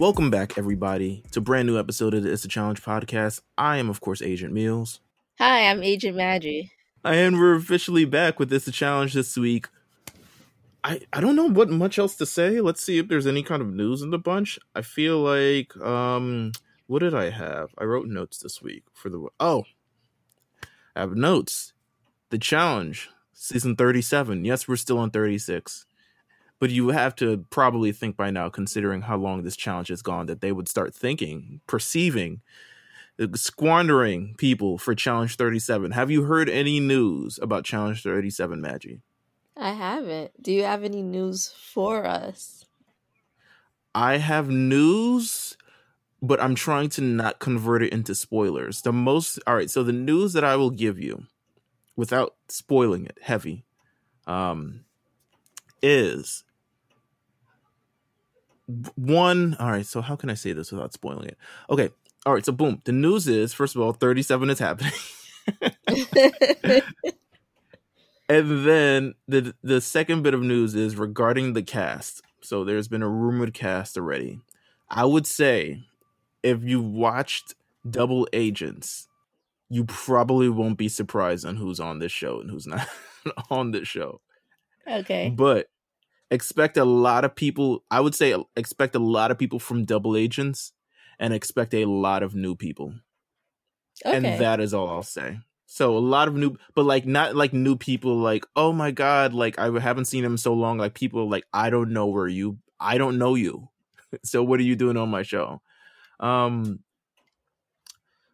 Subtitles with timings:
[0.00, 3.42] Welcome back, everybody, to a brand new episode of the It's a Challenge podcast.
[3.58, 4.98] I am, of course, Agent Meals.
[5.38, 6.72] Hi, I'm Agent Maggie.
[7.04, 9.68] And we're officially back with It's a Challenge this week.
[10.82, 12.62] I, I don't know what much else to say.
[12.62, 14.58] Let's see if there's any kind of news in the bunch.
[14.74, 16.52] I feel like um
[16.86, 17.74] what did I have?
[17.76, 19.64] I wrote notes this week for the oh
[20.96, 21.74] I have notes.
[22.30, 24.46] The challenge, season 37.
[24.46, 25.84] Yes, we're still on 36.
[26.60, 30.26] But you have to probably think by now, considering how long this challenge has gone,
[30.26, 32.42] that they would start thinking, perceiving,
[33.18, 35.92] uh, squandering people for challenge 37.
[35.92, 39.00] Have you heard any news about challenge 37, Maggie?
[39.56, 40.42] I haven't.
[40.42, 42.66] Do you have any news for us?
[43.94, 45.56] I have news,
[46.22, 48.82] but I'm trying to not convert it into spoilers.
[48.82, 51.24] The most, all right, so the news that I will give you
[51.96, 53.64] without spoiling it heavy
[54.26, 54.84] um,
[55.82, 56.44] is
[58.94, 59.56] one.
[59.58, 61.38] All right, so how can I say this without spoiling it?
[61.68, 61.90] Okay,
[62.26, 62.82] all right, so boom.
[62.84, 64.92] The news is, first of all, 37 is happening.
[68.28, 72.22] and then the the second bit of news is regarding the cast.
[72.42, 74.40] So there's been a rumored cast already.
[74.88, 75.84] I would say
[76.42, 77.54] if you watched
[77.88, 79.08] Double Agents,
[79.68, 82.86] you probably won't be surprised on who's on this show and who's not
[83.50, 84.20] on this show.
[84.86, 85.30] Okay.
[85.34, 85.68] But
[86.30, 90.16] expect a lot of people, I would say expect a lot of people from Double
[90.16, 90.72] Agents
[91.18, 92.94] and expect a lot of new people.
[94.04, 94.16] Okay.
[94.16, 95.40] And that is all I'll say.
[95.66, 98.16] So a lot of new, but like not like new people.
[98.16, 100.78] Like oh my god, like I haven't seen him so long.
[100.78, 103.68] Like people like I don't know where you, I don't know you.
[104.24, 105.60] so what are you doing on my show?
[106.18, 106.80] Um,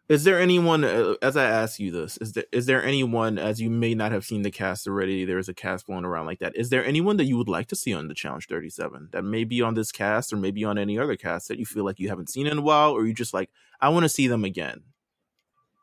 [0.08, 2.16] is there anyone uh, as I ask you this?
[2.18, 5.24] Is there is there anyone as you may not have seen the cast already?
[5.24, 6.56] There's a cast going around like that.
[6.56, 9.44] Is there anyone that you would like to see on the Challenge 37 that may
[9.44, 12.08] be on this cast or maybe on any other cast that you feel like you
[12.08, 13.50] haven't seen in a while, or you just like
[13.80, 14.82] I want to see them again?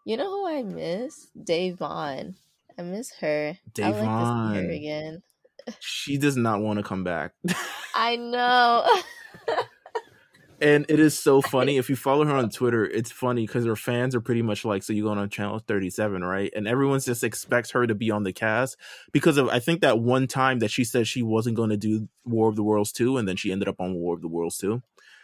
[0.06, 1.28] You know who I miss?
[1.38, 2.35] Da'Vonne.
[2.78, 3.57] I miss her.
[3.81, 5.22] I like her again.
[5.79, 7.34] She does not want to come back.
[7.95, 8.85] I know.
[10.63, 11.78] and it is so funny.
[11.78, 14.81] If you follow her on twitter it's funny because her fans are pretty much like
[14.84, 16.51] so you go on channel 37 right?
[16.56, 18.78] And everyone just expects her to be on the cast
[19.12, 22.07] because of i think that one time that she said she wasn't going to do
[22.25, 24.57] war of the worlds 2 and then she ended up on war of the worlds
[24.57, 24.81] 2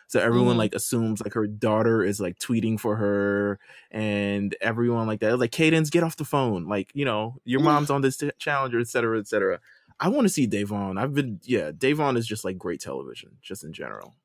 [0.08, 0.64] so everyone Mhm.
[0.64, 3.60] like assumes like her daughter is like tweeting for her
[3.92, 5.38] and everyone like that.
[5.40, 6.66] Like cadence get off the phone.
[6.68, 9.60] Like you know your mom's on this t- challenger etc., cetera et cetera.
[10.00, 11.00] I want to see Da'Vonne.
[11.00, 14.16] i've been yeah Da'Vonne is just like great television just in general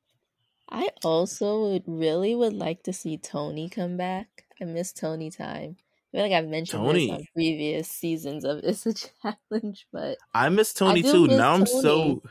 [0.69, 4.45] I also would really would like to see Tony come back.
[4.61, 5.77] I miss Tony time.
[5.79, 10.49] I feel like I've mentioned this on previous seasons of It's a Challenge, but I
[10.49, 11.27] miss Tony do too.
[11.27, 12.23] miss Now I'm so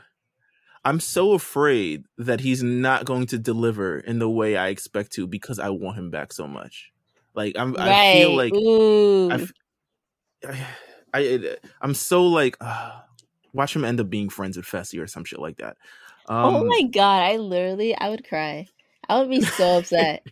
[0.83, 5.27] I'm so afraid that he's not going to deliver in the way I expect to
[5.27, 6.91] because I want him back so much.
[7.33, 7.89] Like I'm right.
[7.89, 9.31] I feel like Ooh.
[9.31, 9.47] I,
[11.13, 12.99] I, I I'm so like uh,
[13.53, 15.77] watch him end up being friends with Fessy or some shit like that.
[16.27, 18.69] Um, oh my god, I literally I would cry.
[19.09, 20.25] I would be so upset.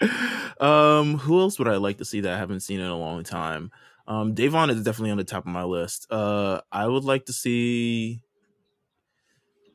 [0.60, 3.22] um, who else would I like to see that I haven't seen in a long
[3.22, 3.70] time?
[4.06, 6.06] Um, Da'Vonne is definitely on the top of my list.
[6.10, 8.22] Uh, I would like to see.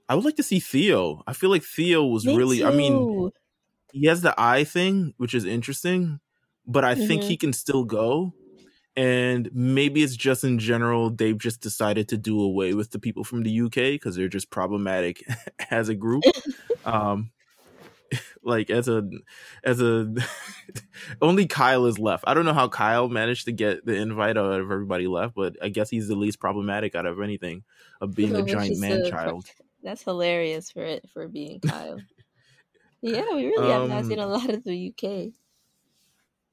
[0.10, 1.24] I would like to see Theo.
[1.28, 2.64] I feel like Theo was Me really.
[2.64, 3.32] I mean,
[3.92, 6.20] he has the eye thing, which is interesting,
[6.66, 7.28] but I think Mhm.
[7.28, 8.34] he can still go.
[8.98, 13.24] And maybe it's just in general they've just decided to do away with the people
[13.24, 15.24] from the UK because they're just problematic
[15.72, 16.24] as a group.
[16.84, 17.30] um,
[18.44, 19.08] like as a
[19.64, 20.14] as a
[21.22, 22.24] only Kyle is left.
[22.26, 25.56] I don't know how Kyle managed to get the invite out of everybody left, but
[25.62, 27.64] I guess he's the least problematic out of anything
[28.02, 29.46] of being a giant man so child.
[29.84, 32.00] That's hilarious for it for being Kyle.
[33.02, 35.34] yeah, we really have not seen a Um, lot of the UK.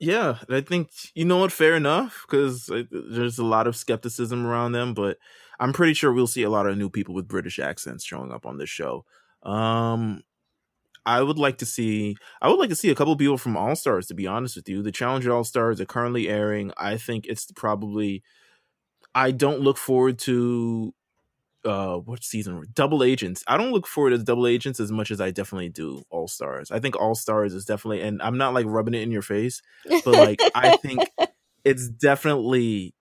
[0.05, 1.51] Yeah, I think you know what.
[1.53, 5.17] Fair enough, because there's a lot of skepticism around them, but
[5.59, 8.45] I'm pretty sure we'll see a lot of new people with British accents showing up
[8.45, 9.07] on this show.
[9.43, 10.23] Um,
[11.07, 12.17] I would like to see.
[12.43, 14.07] I would like to see a couple people from All Stars.
[14.09, 16.73] To be honest with you, the Challenger All Stars are currently airing.
[16.77, 18.23] I think it's probably.
[19.15, 20.95] I don't look forward to.
[21.65, 22.63] Uh, what season?
[22.75, 23.43] Double Agents.
[23.47, 26.71] I don't look forward to Double Agents as much as I definitely do All Stars.
[26.71, 29.63] I think All Stars is definitely, and I'm not like rubbing it in your face
[30.05, 31.01] but like I think
[31.65, 32.95] it's definitely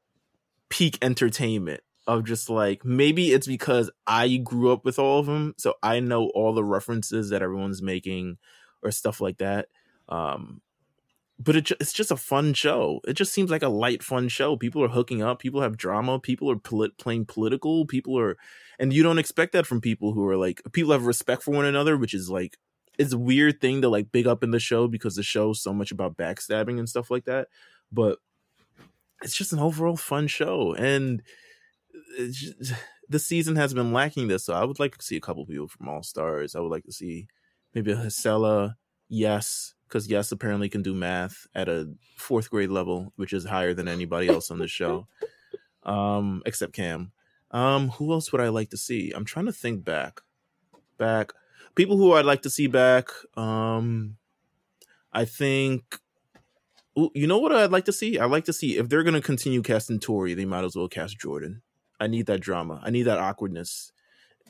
[0.69, 5.53] peak entertainment of just like maybe it's because I grew up with all of them,
[5.57, 8.37] so I know all the references that everyone's making
[8.81, 9.67] or stuff like that.
[10.09, 10.61] Um,
[11.39, 13.01] but it, it's just a fun show.
[13.07, 14.55] It just seems like a light, fun show.
[14.55, 15.39] People are hooking up.
[15.39, 16.19] People have drama.
[16.19, 17.85] People are polit- playing political.
[17.85, 18.37] People are,
[18.79, 21.65] and you don't expect that from people who are like people have respect for one
[21.65, 22.57] another, which is like
[22.99, 25.73] it's a weird thing to like big up in the show because the show's so
[25.73, 27.47] much about backstabbing and stuff like that.
[27.91, 28.19] But
[29.23, 31.23] it's just an overall fun show, and
[33.09, 34.45] the season has been lacking this.
[34.45, 36.55] So I would like to see a couple people from All Stars.
[36.55, 37.27] I would like to see
[37.73, 38.75] maybe a Jisela,
[39.09, 43.73] yes, because yes apparently can do math at a fourth grade level, which is higher
[43.73, 45.07] than anybody else on the show,
[45.83, 47.11] um, except Cam.
[47.51, 49.11] Um, who else would I like to see?
[49.15, 50.21] I'm trying to think back,
[50.97, 51.33] back
[51.75, 53.09] people who I'd like to see back.
[53.35, 54.17] Um,
[55.11, 55.99] I think.
[56.95, 58.19] You know what I'd like to see?
[58.19, 60.87] I'd like to see if they're going to continue casting Tori, they might as well
[60.87, 61.63] cast Jordan.
[61.99, 62.79] I need that drama.
[62.83, 63.91] I need that awkwardness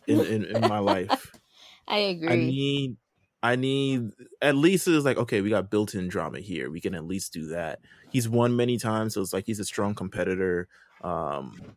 [0.07, 1.31] in, in, in my life.
[1.87, 2.29] I agree.
[2.29, 2.97] I need
[3.43, 4.11] I need
[4.41, 6.71] at least it's like okay, we got built-in drama here.
[6.71, 7.79] We can at least do that.
[8.09, 10.69] He's won many times, so it's like he's a strong competitor.
[11.01, 11.75] Um,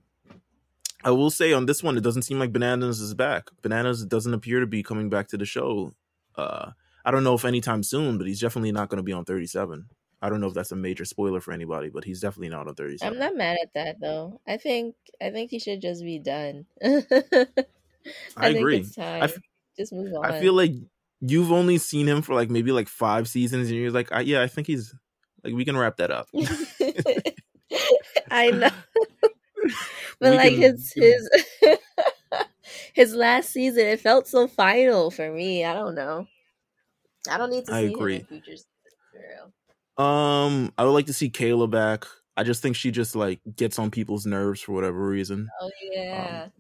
[1.03, 3.51] I will say on this one, it doesn't seem like Bananas is back.
[3.63, 5.93] Bananas doesn't appear to be coming back to the show.
[6.37, 6.71] Uh,
[7.05, 9.89] I don't know if anytime soon, but he's definitely not going to be on 37.
[10.23, 12.75] I don't know if that's a major spoiler for anybody, but he's definitely not on
[12.75, 13.13] 37.
[13.13, 14.41] I'm not mad at that though.
[14.47, 16.67] I think I think he should just be done.
[16.83, 17.47] I,
[18.37, 18.87] I agree.
[18.99, 19.39] I f-
[19.77, 20.25] just move on.
[20.25, 20.73] I feel like
[21.31, 24.43] you've only seen him for like maybe like five seasons, and you're like, I, yeah,
[24.43, 24.95] I think he's
[25.45, 26.29] like we can wrap that up.
[28.31, 28.71] I know,
[30.21, 31.31] but we like can, his his
[32.95, 35.65] his last season, it felt so final for me.
[35.65, 36.27] I don't know.
[37.31, 38.19] I don't need to see I agree.
[38.19, 38.43] him in
[39.99, 42.05] um, I would like to see Kayla back.
[42.37, 45.49] I just think she just like gets on people's nerves for whatever reason.
[45.61, 46.43] Oh yeah.
[46.45, 46.53] Um,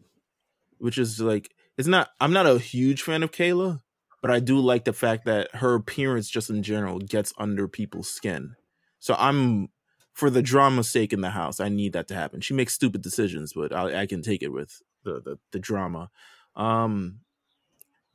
[0.78, 3.82] which is like it's not I'm not a huge fan of Kayla,
[4.22, 8.08] but I do like the fact that her appearance just in general gets under people's
[8.08, 8.56] skin.
[8.98, 9.68] So I'm
[10.12, 12.40] for the drama's sake in the house, I need that to happen.
[12.40, 16.10] She makes stupid decisions, but I, I can take it with the, the the drama.
[16.54, 17.20] Um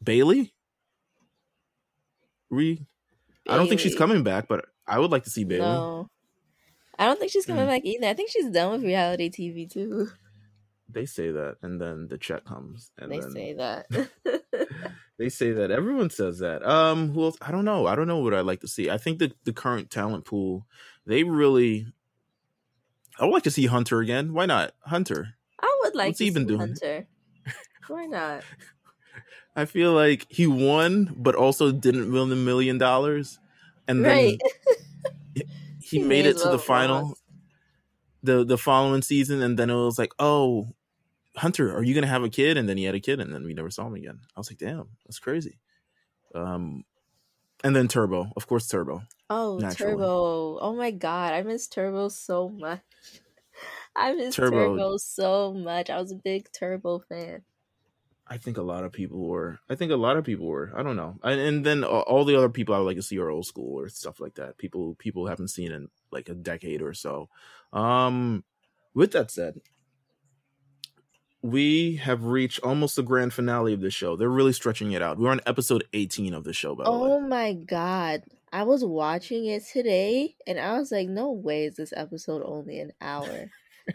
[0.04, 0.52] Bayleigh?
[2.50, 2.86] Re.
[3.48, 5.60] I don't think she's coming back, but I would like to see Bayleigh.
[5.60, 6.10] No.
[6.98, 7.70] I don't think she's coming mm.
[7.70, 8.08] back either.
[8.08, 10.10] I think she's done with reality TV too.
[10.88, 12.92] They say that, and then the check comes.
[12.98, 13.32] And they then...
[13.32, 13.86] say that.
[15.22, 15.72] they say that.
[15.72, 16.66] Everyone says that.
[16.68, 17.38] Um, who else?
[17.42, 17.86] I don't know.
[17.88, 18.90] I don't know what I'd like to see.
[18.90, 20.66] I think the the current talent pool,
[21.06, 21.88] they really.
[23.20, 24.34] I would like to see Hunter again.
[24.34, 25.36] Why not Hunter?
[25.60, 26.60] I would like What's to even see doing?
[26.60, 27.08] Hunter.
[27.88, 28.44] Why not?
[29.56, 33.38] I feel like he won, but also didn't win the million dollars
[33.92, 34.42] and then right.
[35.36, 35.44] he,
[35.80, 37.18] he made it to the final
[38.24, 40.68] the the following season and then it was like oh
[41.38, 43.44] hunter are you gonna have a kid and then he had a kid and then
[43.44, 45.60] we never saw him again i was like damn that's crazy
[46.36, 46.84] um
[47.64, 49.94] and then turbo of course turbo oh naturally.
[49.94, 52.82] turbo oh my god i miss turbo so much
[53.96, 54.76] i miss turbo.
[54.76, 57.42] turbo so much i was a big turbo fan
[58.32, 59.60] I think a lot of people were.
[59.70, 60.72] I think a lot of people were.
[60.74, 61.20] I don't know.
[61.22, 63.78] And, and then all the other people I would like to see are old school
[63.78, 64.58] or stuff like that.
[64.58, 67.28] People people haven't seen in like a decade or so.
[67.74, 68.46] Um,
[68.94, 69.60] with that said,
[71.42, 74.16] we have reached almost the grand finale of the show.
[74.16, 75.18] They're really stretching it out.
[75.18, 77.12] We're on episode 18 of the show, by the oh way.
[77.12, 78.24] Oh my god.
[78.54, 82.80] I was watching it today and I was like, no way is this episode only
[82.80, 83.50] an hour.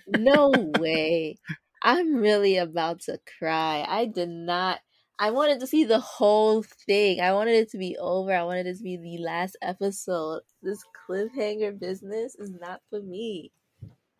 [0.08, 1.36] no way.
[1.82, 3.84] I'm really about to cry.
[3.86, 4.80] I did not.
[5.18, 7.20] I wanted to see the whole thing.
[7.20, 8.34] I wanted it to be over.
[8.34, 10.42] I wanted it to be the last episode.
[10.62, 13.52] This cliffhanger business is not for me.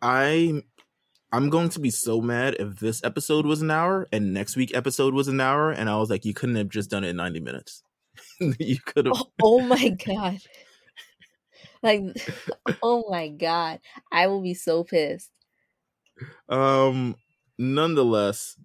[0.01, 0.63] I
[1.31, 4.75] I'm going to be so mad if this episode was an hour and next week
[4.75, 7.17] episode was an hour and I was like you couldn't have just done it in
[7.17, 7.83] 90 minutes.
[8.39, 10.39] you could have oh, oh my god.
[11.83, 12.01] like
[12.81, 13.79] oh my god.
[14.11, 15.31] I will be so pissed.
[16.47, 17.15] Um
[17.57, 18.57] nonetheless,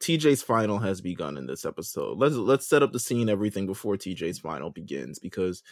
[0.00, 2.18] TJ's final has begun in this episode.
[2.18, 5.62] Let's let's set up the scene, everything before TJ's final begins, because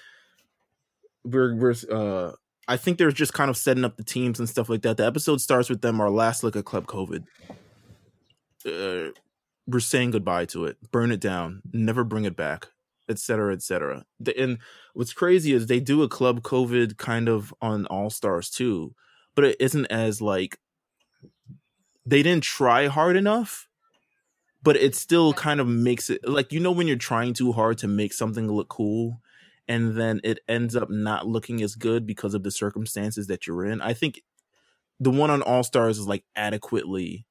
[1.25, 2.33] we're we're uh
[2.71, 4.97] I think they're just kind of setting up the teams and stuff like that.
[4.97, 7.25] The episode starts with them, our last look at Club COVID.
[8.65, 9.11] Uh,
[9.67, 12.69] we're saying goodbye to it, burn it down, never bring it back,
[13.09, 14.05] etc., etc.
[14.39, 14.59] And
[14.95, 18.95] what's crazy is they do a Club COVID kind of on All Stars too,
[19.35, 20.61] but it isn't as like
[22.07, 23.67] they didn't try hard enough
[24.63, 27.79] but it still kind of makes it like you know when you're trying too hard
[27.79, 29.21] to make something look cool
[29.71, 33.65] and then it ends up not looking as good because of the circumstances that you're
[33.65, 33.81] in.
[33.81, 34.21] I think
[34.99, 37.25] the one on all stars is like adequately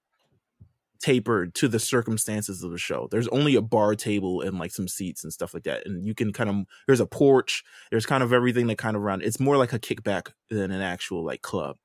[1.01, 3.09] tapered to the circumstances of the show.
[3.11, 6.15] There's only a bar table and like some seats and stuff like that and you
[6.15, 6.55] can kind of
[6.87, 9.21] there's a porch there's kind of everything that kind of around.
[9.21, 11.75] It's more like a kickback than an actual like club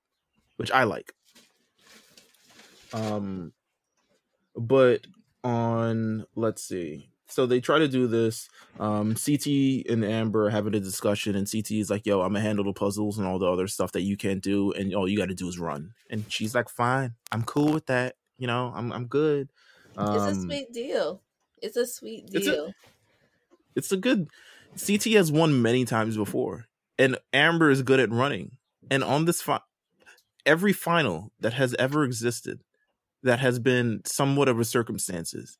[0.56, 1.12] which i like.
[2.92, 3.52] Um,
[4.54, 5.04] but
[5.42, 8.48] on let's see, so they try to do this.
[8.78, 12.40] Um, CT and Amber are having a discussion, and CT is like, "Yo, I'm gonna
[12.40, 15.16] handle the puzzles and all the other stuff that you can't do, and all you
[15.16, 18.16] got to do is run." And she's like, "Fine, I'm cool with that.
[18.38, 19.50] You know, I'm I'm good."
[19.96, 21.22] Um, it's a um, sweet deal.
[21.62, 22.40] It's a sweet deal.
[22.40, 22.74] It's a,
[23.76, 24.28] it's a good.
[24.84, 26.66] CT has won many times before,
[26.98, 28.58] and Amber is good at running.
[28.90, 29.60] And on this fi-
[30.44, 32.60] every final that has ever existed,
[33.22, 35.58] that has been somewhat of a circumstances,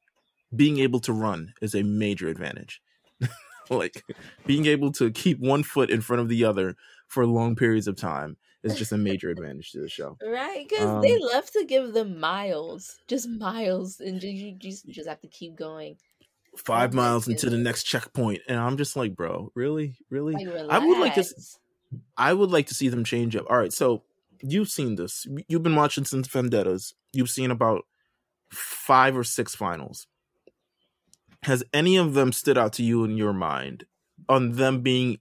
[0.55, 2.81] being able to run is a major advantage.
[3.71, 4.05] like
[4.47, 6.77] being able to keep one foot in front of the other
[7.09, 10.17] for long periods of time is just a major advantage to the show.
[10.25, 14.95] Right, because um, they love to give them miles, just miles, and you just, you
[14.95, 15.97] just have to keep going.
[16.57, 20.35] Five miles into the next checkpoint, and I'm just like, bro, really, really?
[20.45, 21.25] Like, I would like to.
[22.17, 23.47] I would like to see them change up.
[23.51, 24.03] All right, so
[24.41, 25.27] you've seen this.
[25.49, 26.95] You've been watching since Vendettas.
[27.13, 27.83] You've seen about
[28.51, 30.07] five or six finals
[31.45, 33.85] has any of them stood out to you in your mind
[34.29, 35.19] on them being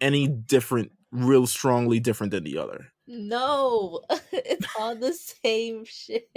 [0.00, 2.92] any different real strongly different than the other?
[3.06, 4.02] No.
[4.32, 6.28] It's all the same shit.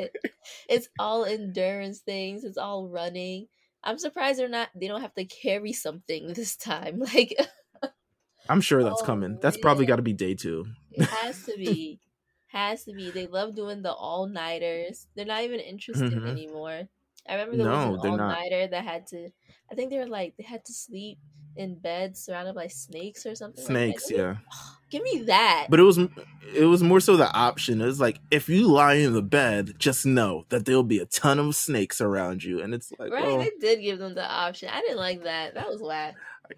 [0.70, 2.44] It's all endurance things.
[2.44, 3.48] It's all running.
[3.84, 7.36] I'm surprised they're not they don't have to carry something this time like
[8.50, 9.40] i'm sure that's oh, coming.
[9.42, 10.66] That's probably got to be day two.
[10.92, 12.00] It has to be.
[12.48, 13.12] Has to be.
[13.12, 15.08] They love doing the all-nighters.
[15.16, 16.28] They're not even interested mm-hmm.
[16.28, 16.88] anymore
[17.28, 19.30] I remember there no, was an all nighter that had to.
[19.72, 21.20] I think they were like they had to sleep
[21.58, 23.64] in bed surrounded by snakes or something.
[23.64, 24.36] Snakes, like yeah.
[24.90, 25.68] Give me that.
[25.70, 27.82] But it was it was more so the option.
[27.82, 31.06] It was like if you lie in the bed, just know that there'll be a
[31.06, 33.26] ton of snakes around you, and it's like right.
[33.26, 34.70] Oh, they did give them the option.
[34.72, 35.56] I didn't like that.
[35.56, 36.16] That was whack.
[36.50, 36.56] I,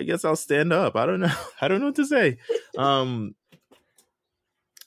[0.00, 0.96] I guess I'll stand up.
[0.96, 1.34] I don't know.
[1.60, 2.38] I don't know what to say.
[2.78, 3.34] um,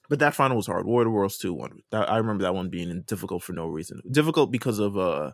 [0.10, 0.86] but that final was hard.
[0.86, 1.82] War of the Worlds 2 one.
[1.94, 4.02] I remember that one being difficult for no reason.
[4.10, 5.32] Difficult because of uh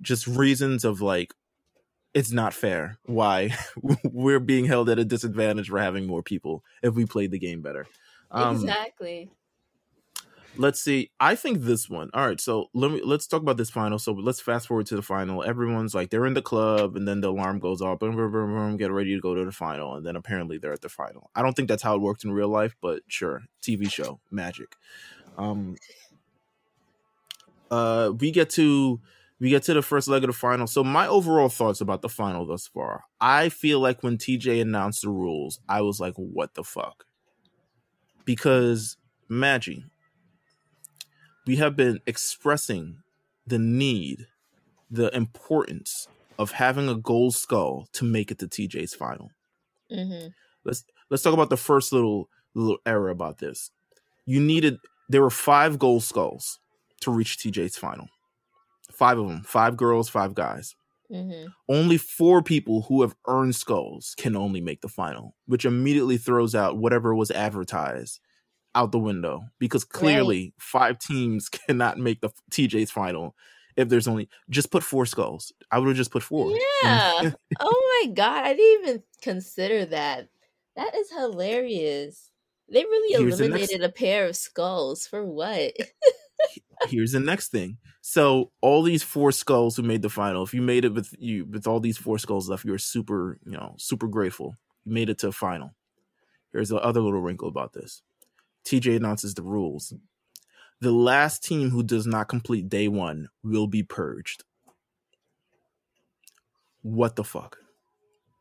[0.00, 1.34] just reasons of like
[2.14, 3.54] it's not fair why
[4.04, 7.60] we're being held at a disadvantage for having more people if we played the game
[7.60, 7.86] better.
[8.30, 9.30] Um, exactly
[10.56, 11.10] let's see.
[11.20, 12.10] I think this one.
[12.14, 13.98] All right, so let me let's talk about this final.
[13.98, 15.42] So let's fast forward to the final.
[15.42, 17.98] Everyone's like they're in the club, and then the alarm goes off.
[17.98, 20.72] Boom, boom, boom, boom, get ready to go to the final, and then apparently they're
[20.72, 21.30] at the final.
[21.34, 24.76] I don't think that's how it worked in real life, but sure, TV show magic.
[25.36, 25.76] Um,
[27.70, 29.00] uh, we get to
[29.40, 30.66] we get to the first leg of the final.
[30.66, 33.04] So my overall thoughts about the final thus far.
[33.20, 37.04] I feel like when TJ announced the rules, I was like, what the fuck?
[38.24, 38.96] Because
[39.28, 39.84] Maggie,
[41.46, 43.02] we have been expressing
[43.46, 44.26] the need,
[44.90, 46.08] the importance
[46.38, 49.30] of having a gold skull to make it to TJ's final.
[49.90, 50.28] Mm-hmm.
[50.64, 53.70] Let's let's talk about the first little little error about this.
[54.26, 56.58] You needed there were five gold skulls
[57.00, 58.08] to reach TJ's final.
[58.90, 60.74] Five of them, five girls, five guys.
[61.12, 61.48] Mm-hmm.
[61.68, 66.54] Only four people who have earned skulls can only make the final, which immediately throws
[66.54, 68.20] out whatever was advertised
[68.74, 70.52] out the window because clearly right.
[70.58, 73.34] five teams cannot make the TJ's final
[73.76, 75.52] if there's only just put four skulls.
[75.70, 76.52] I would have just put four.
[76.82, 77.30] Yeah.
[77.60, 80.28] oh my god, I didn't even consider that.
[80.76, 82.30] That is hilarious.
[82.70, 83.90] They really Here's eliminated next...
[83.90, 85.72] a pair of skulls for what?
[86.88, 87.78] Here's the next thing.
[88.00, 91.46] So all these four skulls who made the final, if you made it with you
[91.46, 94.56] with all these four skulls left, you're super, you know, super grateful.
[94.84, 95.74] You made it to a final.
[96.52, 98.02] Here's the other little wrinkle about this.
[98.64, 99.92] TJ announces the rules.
[100.80, 104.44] The last team who does not complete day one will be purged.
[106.82, 107.58] What the fuck?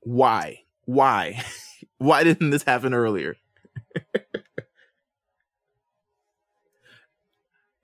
[0.01, 0.63] Why?
[0.85, 1.41] Why?
[1.97, 3.37] Why didn't this happen earlier?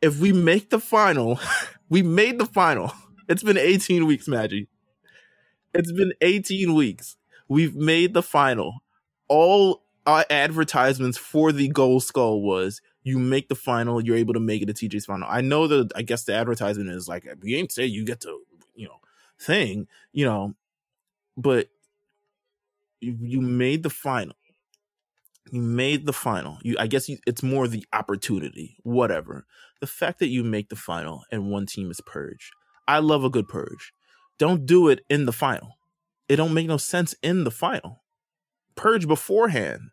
[0.01, 1.39] if we make the final,
[1.89, 2.91] we made the final.
[3.27, 4.67] It's been 18 weeks, Maggie.
[5.73, 7.15] It's been 18 weeks.
[7.47, 8.83] We've made the final.
[9.27, 14.39] All our advertisements for the gold skull was you make the final, you're able to
[14.39, 15.27] make it a TJ's final.
[15.29, 18.39] I know that I guess the advertisement is like we ain't say you get to
[18.73, 18.99] you know
[19.39, 20.55] thing, you know,
[21.37, 21.67] but
[23.01, 24.35] you made the final.
[25.51, 26.57] You made the final.
[26.63, 28.77] You, I guess you, it's more the opportunity.
[28.83, 29.45] Whatever.
[29.79, 32.51] The fact that you make the final and one team is purged.
[32.87, 33.93] I love a good purge.
[34.37, 35.77] Don't do it in the final.
[36.27, 38.03] It don't make no sense in the final.
[38.75, 39.91] Purge beforehand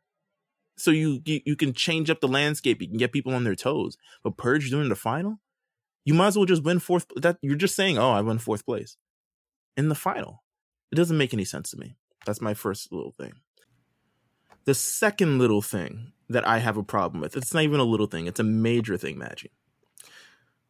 [0.77, 2.81] so you, you you can change up the landscape.
[2.81, 3.97] You can get people on their toes.
[4.23, 5.41] But purge during the final,
[6.05, 7.07] you might as well just win fourth.
[7.17, 8.97] That you're just saying, oh, I won fourth place
[9.77, 10.43] in the final.
[10.93, 11.97] It doesn't make any sense to me.
[12.25, 13.35] That's my first little thing.
[14.65, 18.07] The second little thing that I have a problem with, it's not even a little
[18.07, 19.53] thing, it's a major thing, Maggie,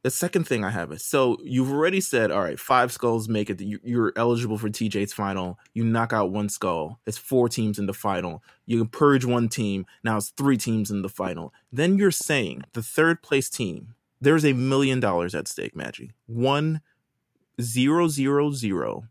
[0.07, 3.51] the second thing I have is so you've already said, all right, five skulls make
[3.51, 3.61] it.
[3.61, 5.59] You're eligible for TJ's final.
[5.75, 7.01] You knock out one skull.
[7.07, 8.41] It's four teams in the final.
[8.67, 9.85] You purge one team.
[10.05, 11.53] Now it's three teams in the final.
[11.73, 16.13] Then you're saying the third place team, there's a million dollars at stake, Maggie.
[16.27, 16.83] One
[17.61, 19.09] zero zero zero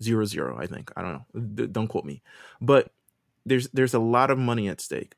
[0.00, 0.56] zero zero.
[0.60, 1.66] I think I don't know.
[1.66, 2.22] Don't quote me,
[2.60, 2.92] but
[3.44, 5.16] there's there's a lot of money at stake,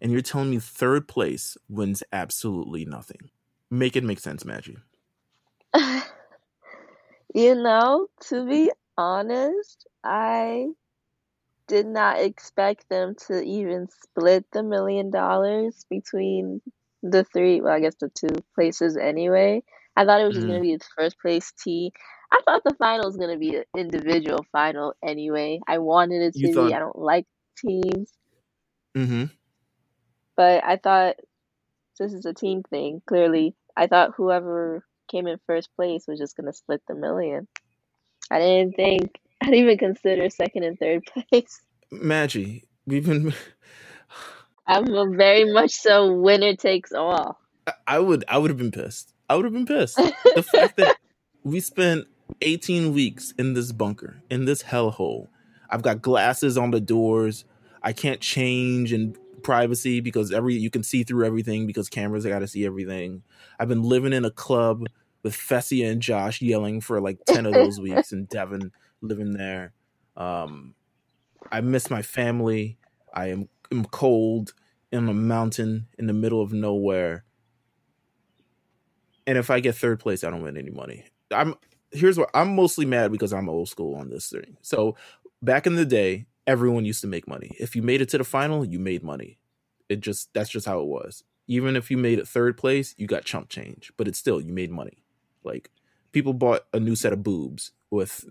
[0.00, 3.30] and you're telling me third place wins absolutely nothing
[3.70, 4.78] Make it make sense, Maggie.
[7.34, 10.68] you know, to be honest, I
[11.66, 16.62] did not expect them to even split the million dollars between
[17.02, 19.62] the three, well, I guess the two places anyway.
[19.94, 20.50] I thought it was just mm.
[20.50, 21.92] going to be the first place T.
[22.32, 25.60] I thought the final was going to be an individual final anyway.
[25.66, 26.68] I wanted it to thought...
[26.68, 26.74] be.
[26.74, 28.12] I don't like teams.
[28.96, 29.24] Mm-hmm.
[30.36, 31.16] But I thought
[31.98, 33.02] this is a team thing.
[33.06, 37.48] Clearly, I thought whoever came in first place was just gonna split the million.
[38.30, 39.20] I didn't think.
[39.42, 41.60] I didn't even consider second and third place.
[41.90, 43.32] Maggie, we've been.
[44.66, 47.38] I'm a very much so winner takes all.
[47.86, 48.24] I would.
[48.28, 49.14] I would have been pissed.
[49.30, 49.96] I would have been pissed.
[49.96, 50.96] the fact that
[51.42, 52.06] we spent
[52.42, 55.28] 18 weeks in this bunker, in this hellhole.
[55.70, 57.44] I've got glasses on the doors.
[57.82, 59.16] I can't change and
[59.48, 63.22] privacy because every you can see through everything because cameras got to see everything.
[63.58, 64.84] I've been living in a club
[65.22, 69.72] with Fessia and Josh yelling for like 10 of those weeks and Devin living there.
[70.18, 70.74] Um,
[71.50, 72.76] I miss my family.
[73.14, 74.52] I am, am cold
[74.92, 77.24] in a mountain in the middle of nowhere.
[79.26, 81.06] And if I get third place, I don't win any money.
[81.30, 81.54] I'm
[81.90, 84.58] here's what I'm mostly mad because I'm old school on this thing.
[84.60, 84.94] So
[85.40, 87.54] back in the day, everyone used to make money.
[87.60, 89.38] If you made it to the final, you made money.
[89.88, 91.22] It just that's just how it was.
[91.46, 94.52] Even if you made it third place, you got chump change, but it's still you
[94.52, 95.04] made money.
[95.44, 95.70] Like
[96.10, 98.24] people bought a new set of boobs with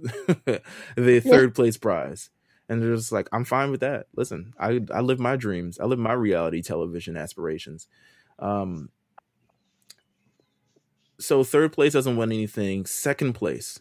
[0.96, 2.30] the third place prize.
[2.70, 4.08] And they're just like, I'm fine with that.
[4.16, 5.80] Listen, I I live my dreams.
[5.80, 7.88] I live my reality television aspirations.
[8.40, 8.90] Um
[11.20, 12.86] so third place doesn't win anything.
[12.86, 13.80] Second place,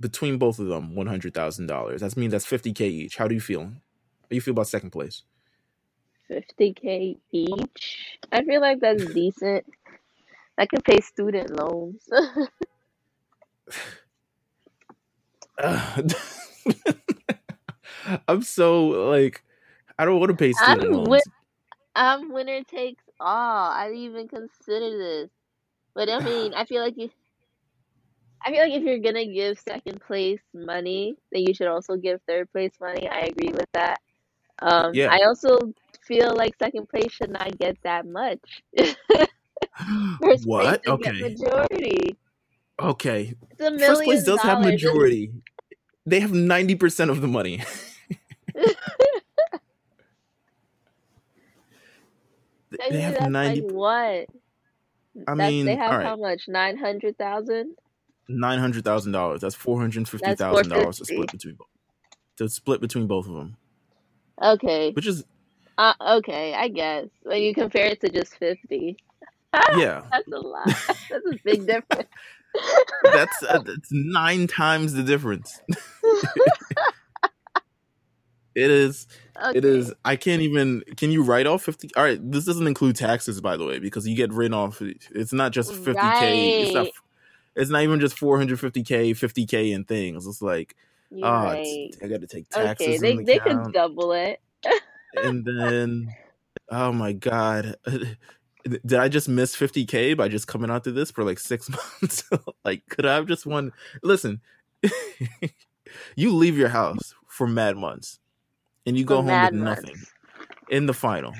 [0.00, 2.00] between both of them, one hundred thousand dollars.
[2.02, 3.16] That means that's fifty k each.
[3.16, 3.62] How do you feel?
[3.64, 5.22] How do you feel about second place?
[6.28, 8.18] Fifty k each.
[8.32, 9.64] I feel like that's decent.
[10.58, 12.02] I can pay student loans.
[15.58, 16.02] uh,
[18.28, 19.42] I'm so like
[19.98, 21.08] I don't want to pay student I'm loans.
[21.08, 21.20] Win-
[21.94, 23.70] I'm winner takes all.
[23.70, 25.30] I didn't even consider this,
[25.94, 27.10] but I mean, I feel like you
[28.46, 32.20] I feel like if you're gonna give second place money, then you should also give
[32.28, 33.08] third place money.
[33.08, 34.00] I agree with that.
[34.60, 35.08] Um, yeah.
[35.10, 35.58] I also
[36.02, 38.38] feel like second place should not get that much.
[40.22, 40.86] First what?
[40.86, 41.10] okay.
[41.10, 42.16] majority.
[42.80, 43.34] Okay.
[43.58, 45.32] First place does have majority.
[46.06, 47.64] They have ninety percent of the money.
[52.90, 53.62] they have ninety.
[53.62, 54.26] Like what?
[55.26, 56.06] I mean, they have right.
[56.06, 56.46] how much?
[56.46, 57.74] Nine hundred thousand
[58.28, 59.40] nine hundred thousand dollars.
[59.40, 61.58] That's four hundred fifty thousand dollars to split between
[62.36, 63.56] to split between both of them.
[64.42, 65.24] Okay, which is
[65.78, 68.96] uh, okay, I guess when you compare it to just fifty.
[69.74, 70.66] Yeah, that's a lot.
[70.66, 72.10] that's a big difference.
[73.02, 75.62] that's uh, that's nine times the difference.
[78.54, 79.06] it is.
[79.42, 79.56] Okay.
[79.56, 79.94] It is.
[80.04, 80.82] I can't even.
[80.98, 81.88] Can you write off fifty?
[81.96, 84.82] All right, this doesn't include taxes, by the way, because you get written off.
[84.82, 85.98] It's not just fifty k.
[86.00, 86.66] Right.
[86.66, 86.88] It's not
[87.56, 90.26] it's not even just 450k, 50k and things.
[90.26, 90.76] It's like,
[91.14, 91.90] oh, right.
[92.02, 92.86] I got to take taxes.
[92.86, 94.40] Okay, they the they could double it.
[95.16, 96.14] and then,
[96.70, 97.76] oh my god,
[98.64, 101.68] did I just miss 50k by just coming out to this for like six
[102.02, 102.28] months?
[102.64, 103.72] like, could I have just won?
[104.02, 104.42] Listen,
[106.14, 108.18] you leave your house for mad months,
[108.84, 109.82] and you go for home with months.
[109.82, 110.02] nothing
[110.68, 111.32] in the final.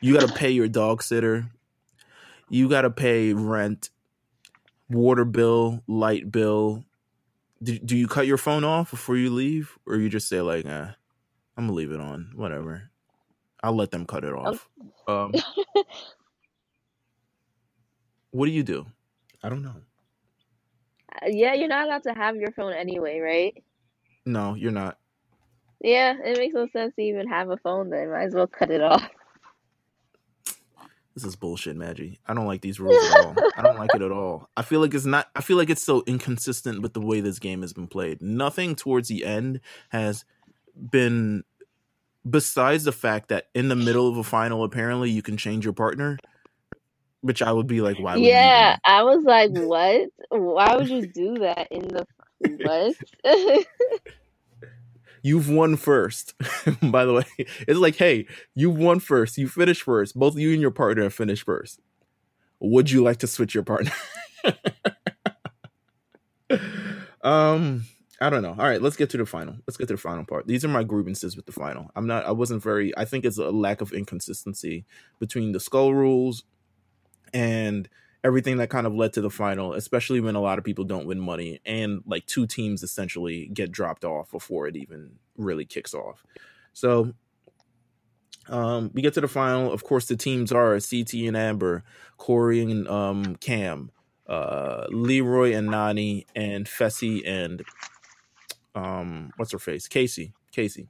[0.00, 1.46] You got to pay your dog sitter.
[2.48, 3.90] You got to pay rent
[4.90, 6.84] water bill, light bill.
[7.62, 10.66] Do, do you cut your phone off before you leave, or you just say like,
[10.66, 10.90] eh,
[11.56, 12.90] "I'm gonna leave it on, whatever."
[13.62, 14.68] I'll let them cut it off.
[15.06, 15.32] Um,
[18.30, 18.86] what do you do?
[19.42, 19.76] I don't know.
[21.14, 23.62] Uh, yeah, you're not allowed to have your phone anyway, right?
[24.24, 24.98] No, you're not.
[25.82, 28.10] Yeah, it makes no sense to even have a phone then.
[28.10, 29.08] Might as well cut it off.
[31.14, 32.20] This is bullshit, Maggie.
[32.26, 33.34] I don't like these rules at all.
[33.56, 34.48] I don't like it at all.
[34.56, 35.28] I feel like it's not.
[35.34, 38.22] I feel like it's so inconsistent with the way this game has been played.
[38.22, 40.24] Nothing towards the end has
[40.90, 41.44] been,
[42.28, 45.74] besides the fact that in the middle of a final, apparently you can change your
[45.74, 46.18] partner.
[47.22, 48.14] which I would be like, why?
[48.16, 50.08] Would yeah, I was like, what?
[50.30, 52.06] Why would you do that in the
[53.24, 53.66] what?
[55.22, 56.34] You've won first.
[56.82, 59.38] By the way, it's like, hey, you've won first.
[59.38, 60.18] You finished first.
[60.18, 61.80] Both you and your partner finished first.
[62.60, 63.92] Would you like to switch your partner?
[67.22, 67.84] um,
[68.20, 68.50] I don't know.
[68.58, 69.56] All right, let's get to the final.
[69.66, 70.46] Let's get to the final part.
[70.46, 71.90] These are my grievances with the final.
[71.96, 72.26] I'm not.
[72.26, 72.96] I wasn't very.
[72.98, 74.84] I think it's a lack of inconsistency
[75.18, 76.44] between the skull rules
[77.32, 77.88] and
[78.22, 81.06] everything that kind of led to the final, especially when a lot of people don't
[81.06, 85.94] win money and like two teams essentially get dropped off before it even really kicks
[85.94, 86.24] off.
[86.72, 87.14] So
[88.48, 89.72] um, we get to the final.
[89.72, 91.84] Of course, the teams are CT and Amber,
[92.16, 93.90] Corey and um, Cam,
[94.26, 97.62] uh, Leroy and Nani, and Fessy and
[98.74, 99.88] um, what's her face?
[99.88, 100.32] Casey.
[100.52, 100.88] Kaycee.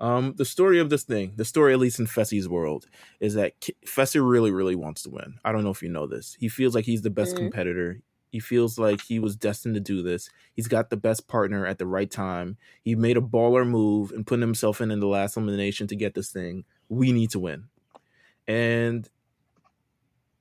[0.00, 2.86] Um, the story of this thing, the story, at least in Fessy's world,
[3.20, 5.34] is that K- Fessy really, really wants to win.
[5.44, 6.36] I don't know if you know this.
[6.40, 7.44] He feels like he's the best mm-hmm.
[7.44, 8.00] competitor.
[8.30, 10.30] He feels like he was destined to do this.
[10.54, 12.56] He's got the best partner at the right time.
[12.82, 16.14] He made a baller move and put himself in in the last elimination to get
[16.14, 16.64] this thing.
[16.88, 17.64] We need to win.
[18.48, 19.08] And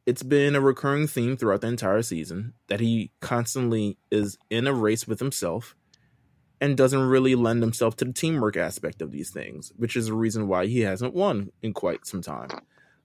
[0.05, 4.73] it's been a recurring theme throughout the entire season that he constantly is in a
[4.73, 5.75] race with himself
[6.61, 10.13] and doesn't really lend himself to the teamwork aspect of these things, which is the
[10.13, 12.49] reason why he hasn't won in quite some time.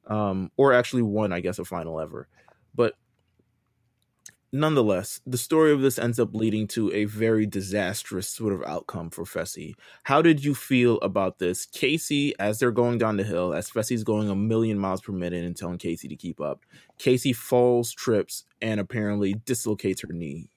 [0.07, 2.29] Um, or actually won, I guess, a final ever.
[2.75, 2.95] But
[4.53, 9.09] nonetheless, the story of this ends up leading to a very disastrous sort of outcome
[9.09, 9.75] for Fessy.
[10.03, 11.65] How did you feel about this?
[11.67, 15.45] Kaycee, as they're going down the hill, as Fessy's going a million miles per minute
[15.45, 16.61] and telling Kaycee to keep up,
[16.99, 20.51] Kaycee falls, trips, and apparently dislocates her knee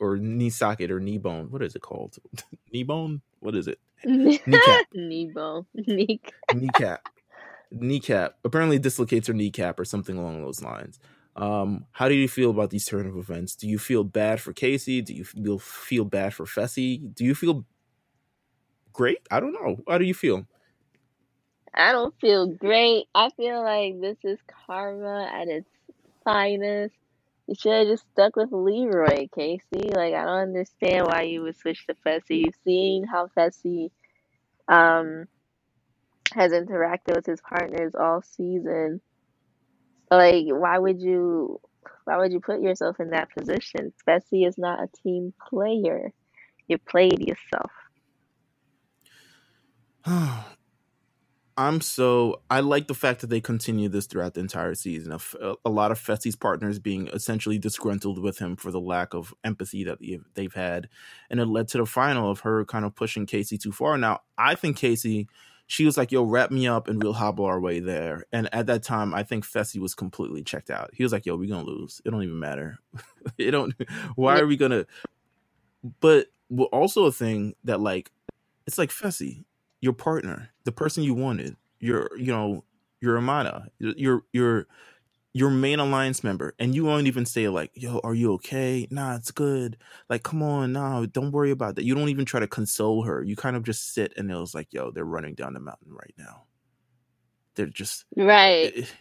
[0.00, 1.50] or knee socket or knee bone.
[1.50, 2.18] What is it called?
[2.72, 3.20] knee bone?
[3.40, 3.78] What is it?
[4.04, 4.86] Kneecap.
[4.94, 5.66] knee bone.
[5.74, 6.20] Knee-
[6.52, 7.02] kneecap.
[7.70, 8.36] Kneecap.
[8.44, 10.98] Apparently dislocates her kneecap or something along those lines.
[11.36, 13.54] Um, how do you feel about these turn of events?
[13.54, 15.04] Do you feel bad for Kaycee?
[15.04, 17.14] Do you feel feel bad for Fessy?
[17.14, 17.64] Do you feel
[18.92, 19.18] great?
[19.30, 19.78] I don't know.
[19.88, 20.46] How do you feel?
[21.72, 23.06] I don't feel great.
[23.14, 25.68] I feel like this is karma at its
[26.24, 26.94] finest.
[27.50, 29.92] You should have just stuck with Leroy, Kaycee.
[29.92, 32.44] Like I don't understand why you would switch to Fessy.
[32.44, 33.90] You've seen how Fessy
[34.68, 35.26] um
[36.32, 39.00] has interacted with his partners all season.
[40.12, 41.60] Like why would you
[42.04, 43.92] why would you put yourself in that position?
[44.06, 46.12] Fessy is not a team player.
[46.68, 47.72] You played yourself.
[51.56, 55.12] I'm so I like the fact that they continue this throughout the entire season.
[55.12, 59.14] A, uh, a lot of Fessy's partners being essentially disgruntled with him for the lack
[59.14, 59.98] of empathy that
[60.34, 60.88] they've had,
[61.28, 63.98] and it led to the final of her kind of pushing Kaycee too far.
[63.98, 65.26] Now I think Kaycee,
[65.66, 68.66] she was like, "Yo, wrap me up, and we'll hobble our way there." And at
[68.66, 70.90] that time, I think Fessy was completely checked out.
[70.94, 72.00] He was like, "Yo, we're gonna lose.
[72.04, 72.78] It don't even matter.
[73.38, 73.74] it don't.
[74.14, 74.86] Why are we gonna?"
[76.00, 76.28] But
[76.72, 78.10] also a thing that like,
[78.66, 79.44] it's like Fessy
[79.80, 82.64] your partner, the person you wanted, your you know
[83.00, 84.66] your amana, your your
[85.32, 89.16] your main alliance member, and you won't even say like, "Yo, are you okay?" Nah,
[89.16, 89.76] it's good.
[90.08, 91.84] Like, come on, nah, don't worry about that.
[91.84, 93.22] You don't even try to console her.
[93.22, 95.92] You kind of just sit and it was like, "Yo, they're running down the mountain
[95.92, 96.44] right now."
[97.54, 98.74] They're just right.
[98.74, 98.92] It,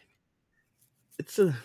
[1.17, 1.55] it's a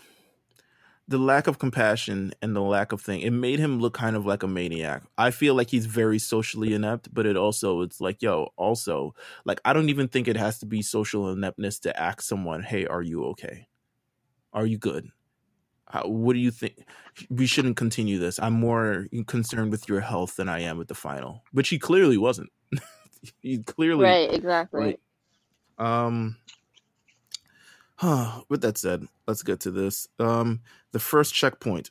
[1.07, 4.25] the lack of compassion and the lack of thing it made him look kind of
[4.25, 5.03] like a maniac.
[5.19, 9.15] I feel like he's very socially inept but it also it's like yo also
[9.45, 12.87] like i don't even think it has to be social ineptness to ask someone hey
[12.87, 13.69] are you okay?
[14.53, 15.09] Are you good?
[15.89, 16.79] How, what do you think?
[17.29, 18.39] We shouldn't continue this.
[18.39, 21.43] I'm more concerned with your health than i am with the final.
[21.53, 22.51] Which he clearly wasn't.
[23.41, 24.99] He clearly right exactly.
[25.79, 26.37] um
[27.97, 28.43] Huh.
[28.49, 30.09] With that said, let's get to this.
[30.19, 30.61] Um,
[30.93, 31.91] the first checkpoint.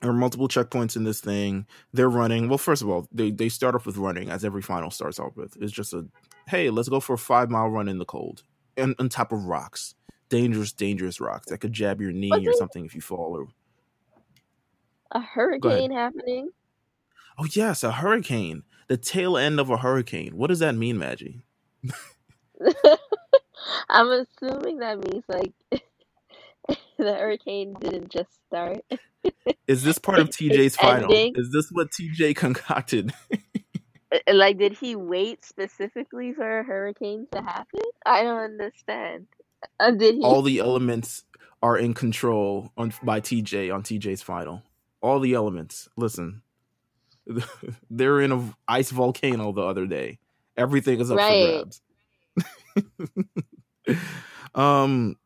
[0.00, 1.66] There are multiple checkpoints in this thing.
[1.94, 2.48] They're running.
[2.48, 5.34] Well, first of all, they, they start off with running, as every final starts off
[5.34, 5.56] with.
[5.60, 6.04] It's just a,
[6.46, 8.42] hey, let's go for a five mile run in the cold,
[8.76, 9.94] and on top of rocks,
[10.28, 13.34] dangerous, dangerous rocks that could jab your knee or something if you fall.
[13.34, 13.46] Or
[15.12, 16.50] a hurricane happening.
[17.38, 18.64] Oh yes, a hurricane.
[18.88, 20.36] The tail end of a hurricane.
[20.36, 21.40] What does that mean, Maggie?
[23.88, 25.52] I'm assuming that means like
[26.98, 28.82] the hurricane didn't just start.
[29.66, 31.10] Is this part of TJ's final?
[31.12, 33.12] Is this what TJ concocted?
[34.12, 37.80] Uh, like, did he wait specifically for a hurricane to happen?
[38.04, 39.26] I don't understand.
[39.80, 40.22] Uh, did he?
[40.22, 41.24] All the elements
[41.62, 44.62] are in control on by TJ on TJ's final.
[45.00, 45.88] All the elements.
[45.96, 46.42] Listen,
[47.90, 50.18] they're in a ice volcano the other day.
[50.56, 51.64] Everything is up right.
[51.64, 51.80] for grabs.
[54.54, 55.16] um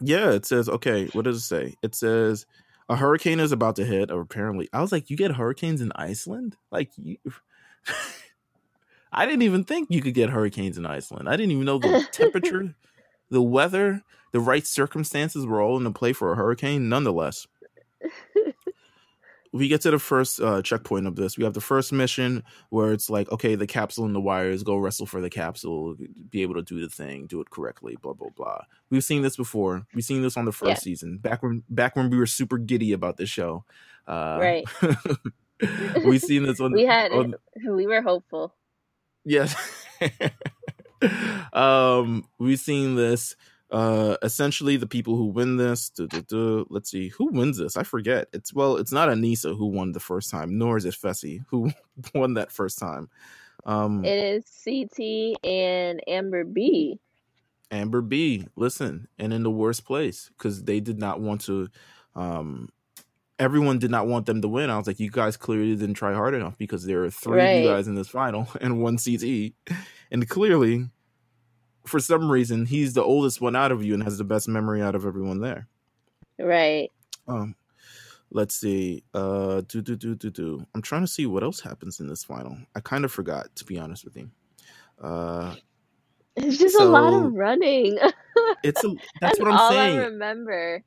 [0.00, 1.06] Yeah, it says okay.
[1.12, 1.74] What does it say?
[1.82, 2.46] It says
[2.88, 4.10] a hurricane is about to hit.
[4.10, 6.56] Apparently, I was like, you get hurricanes in Iceland?
[6.70, 7.18] Like you.
[9.12, 11.28] I didn't even think you could get hurricanes in Iceland.
[11.28, 12.74] I didn't even know the temperature,
[13.30, 16.88] the weather, the right circumstances were all in the play for a hurricane.
[16.88, 17.46] Nonetheless,
[19.52, 21.36] we get to the first uh, checkpoint of this.
[21.36, 24.76] We have the first mission where it's like, okay, the capsule and the wires, go
[24.76, 25.94] wrestle for the capsule,
[26.30, 28.62] be able to do the thing, do it correctly, blah blah blah.
[28.90, 29.86] We've seen this before.
[29.94, 30.78] We've seen this on the first yeah.
[30.78, 33.64] season, back when back when we were super giddy about this show.
[34.06, 34.64] Uh, right.
[36.04, 36.72] we've seen this on.
[36.74, 37.34] we had on,
[37.64, 38.54] we were hopeful.
[39.24, 39.54] Yes.
[41.52, 43.36] um, we've seen this
[43.72, 47.74] uh, essentially, the people who win this, duh, duh, duh, let's see, who wins this?
[47.76, 48.28] I forget.
[48.34, 51.72] It's well, it's not Aneesa who won the first time, nor is it Fessy who
[52.14, 53.08] won that first time.
[53.64, 56.98] Um, it is CT and Amber B.
[57.70, 58.46] Amber B.
[58.56, 61.68] Listen, and in the worst place because they did not want to.
[62.14, 62.68] Um,
[63.38, 64.68] everyone did not want them to win.
[64.68, 67.46] I was like, you guys clearly didn't try hard enough because there are three right.
[67.46, 69.52] of you guys in this final and one CT,
[70.10, 70.90] and clearly
[71.84, 74.82] for some reason he's the oldest one out of you and has the best memory
[74.82, 75.68] out of everyone there.
[76.38, 76.90] Right.
[77.26, 77.54] Um
[78.30, 79.04] let's see.
[79.14, 80.66] Uh do do do do do.
[80.74, 82.56] I'm trying to see what else happens in this final.
[82.74, 84.30] I kind of forgot to be honest with you.
[85.00, 85.56] Uh
[86.36, 87.98] it's just so, a lot of running.
[88.62, 89.98] it's a that's, that's what I'm saying.
[89.98, 90.84] I remember.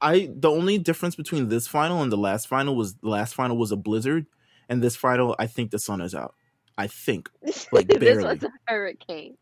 [0.00, 3.56] I the only difference between this final and the last final was the last final
[3.56, 4.26] was a blizzard,
[4.68, 6.34] and this final I think the sun is out.
[6.78, 7.30] I think
[7.72, 8.00] like barely.
[8.00, 9.36] this was a hurricane.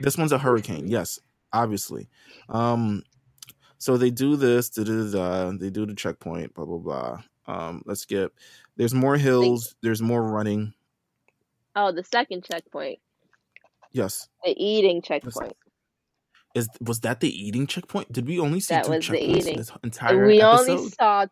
[0.00, 0.88] This one's a hurricane.
[0.88, 1.18] Yes,
[1.52, 2.08] obviously.
[2.48, 3.02] Um,
[3.78, 4.70] so they do this.
[4.70, 6.54] Da, da, da, they do the checkpoint.
[6.54, 7.22] Blah blah blah.
[7.46, 8.32] Um, let's get.
[8.76, 9.74] There's more hills.
[9.82, 10.74] There's more running.
[11.74, 12.98] Oh, the second checkpoint.
[13.92, 14.28] Yes.
[14.44, 15.56] The eating checkpoint.
[16.54, 18.10] Is was that the eating checkpoint?
[18.12, 19.56] Did we only see that two was checkpoints the eating.
[19.58, 20.70] this entire We episode?
[20.78, 21.26] only saw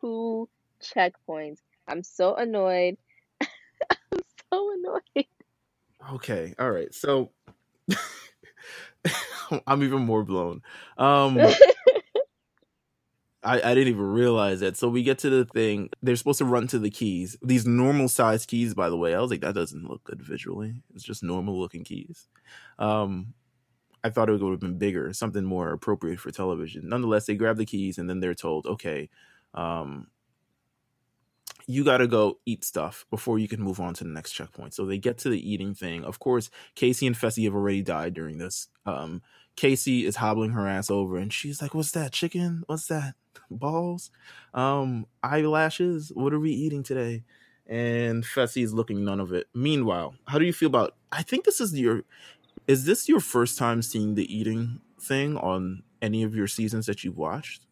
[0.00, 0.48] two
[0.82, 1.58] checkpoints.
[1.88, 2.96] I'm so annoyed.
[3.40, 4.20] I'm
[4.52, 5.26] so annoyed.
[6.14, 6.94] Okay, all right.
[6.94, 7.32] So
[9.66, 10.62] I'm even more blown.
[10.96, 11.38] Um,
[13.42, 14.76] I, I didn't even realize that.
[14.76, 15.90] So we get to the thing.
[16.02, 17.36] They're supposed to run to the keys.
[17.42, 19.14] These normal size keys, by the way.
[19.14, 20.82] I was like, that doesn't look good visually.
[20.94, 22.26] It's just normal looking keys.
[22.78, 23.34] Um,
[24.02, 26.88] I thought it would have been bigger, something more appropriate for television.
[26.88, 29.08] Nonetheless, they grab the keys and then they're told, okay,
[29.54, 30.08] um,
[31.68, 34.72] you got to go eat stuff before you can move on to the next checkpoint.
[34.72, 36.02] So they get to the eating thing.
[36.02, 38.68] Of course, Kaycee and Fessy have already died during this.
[38.86, 39.20] Um,
[39.54, 42.12] Kaycee is hobbling her ass over and she's like, What's that?
[42.12, 42.62] Chicken?
[42.66, 43.14] What's that?
[43.50, 44.10] Balls?
[44.54, 46.10] Um, eyelashes?
[46.14, 47.22] What are we eating today?
[47.66, 49.46] And Fessy is looking none of it.
[49.54, 52.02] Meanwhile, how do you feel about I think this is your
[52.66, 57.04] is this your first time seeing the eating thing on any of your seasons that
[57.04, 57.66] you've watched?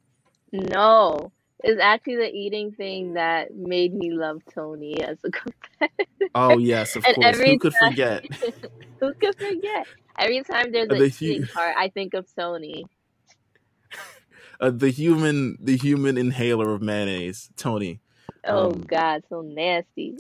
[0.52, 1.32] No
[1.64, 6.30] is actually the eating thing that made me love Tony as a competitor.
[6.34, 7.40] Oh yes, of course.
[7.40, 8.24] Who could time, forget?
[9.00, 9.86] who could forget?
[10.18, 12.86] Every time there's a the eating hu- part, I think of Tony.
[14.58, 18.00] Uh, the human, the human inhaler of mayonnaise, Tony.
[18.46, 20.16] Oh um, God, so nasty.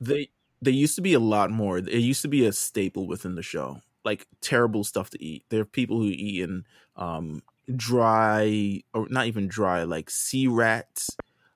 [0.00, 0.30] they
[0.62, 1.78] they used to be a lot more.
[1.78, 5.44] It used to be a staple within the show, like terrible stuff to eat.
[5.50, 6.64] There are people who eat in
[6.96, 7.42] um,
[7.74, 11.10] dry or not even dry, like sea rats,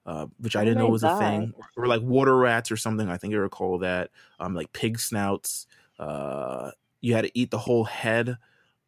[0.07, 1.23] uh, which I oh didn't know was God.
[1.23, 3.09] a thing, or like water rats or something.
[3.09, 4.11] I think I recall that.
[4.41, 5.67] Um, like pig snouts.
[5.99, 8.39] Uh, you had to eat the whole head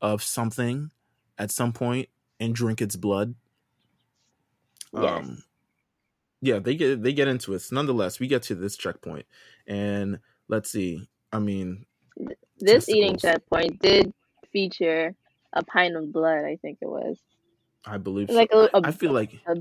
[0.00, 0.90] of something
[1.38, 3.34] at some point and drink its blood.
[4.92, 5.04] Yes.
[5.04, 5.42] Um,
[6.40, 7.62] yeah, they get they get into it.
[7.70, 9.26] Nonetheless, we get to this checkpoint,
[9.66, 11.08] and let's see.
[11.32, 11.84] I mean,
[12.58, 14.12] this eating checkpoint did
[14.50, 15.14] feature
[15.52, 16.44] a pint of blood.
[16.44, 17.18] I think it was.
[17.84, 18.30] I believe.
[18.30, 18.68] Like so.
[18.72, 19.56] a, a, I feel like a,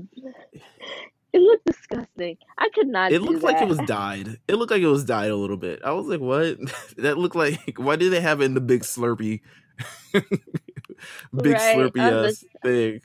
[1.32, 2.36] it looked disgusting.
[2.58, 3.12] I could not.
[3.12, 3.46] It looked that.
[3.46, 4.38] like it was dyed.
[4.48, 5.80] It looked like it was dyed a little bit.
[5.84, 6.58] I was like, "What?
[6.98, 7.78] that looked like?
[7.78, 9.40] Why did they have it in the big Slurpee,
[10.12, 10.24] big
[11.34, 11.76] right?
[11.76, 13.00] Slurpee ass thing?"